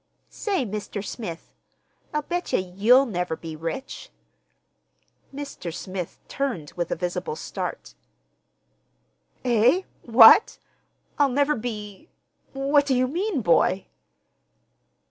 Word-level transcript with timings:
"Say, 0.31 0.65
Mr. 0.65 1.05
Smith, 1.05 1.53
I'll 2.11 2.23
bet 2.23 2.53
ye 2.53 2.59
you'll 2.59 3.05
never 3.05 3.35
be 3.35 3.55
rich!" 3.55 4.09
Mr. 5.31 5.71
Smith 5.71 6.17
turned 6.27 6.71
with 6.75 6.89
a 6.89 6.95
visible 6.95 7.35
start. 7.35 7.93
"Eh? 9.45 9.83
What? 10.01 10.57
I'll 11.19 11.29
never 11.29 11.53
be—What 11.53 12.87
do 12.87 12.95
you 12.95 13.07
mean, 13.07 13.41
boy?" 13.41 13.85